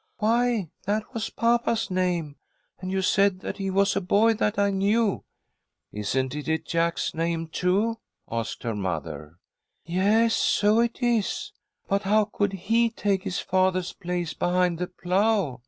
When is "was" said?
1.13-1.29, 3.69-3.95